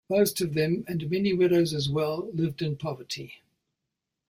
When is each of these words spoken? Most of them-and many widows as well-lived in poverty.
Most 0.09 0.41
of 0.41 0.55
them-and 0.55 1.11
many 1.11 1.31
widows 1.31 1.75
as 1.75 1.87
well-lived 1.87 2.63
in 2.63 2.75
poverty. 2.75 3.43